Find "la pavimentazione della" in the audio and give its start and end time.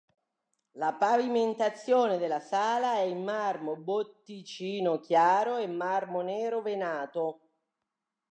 0.77-2.39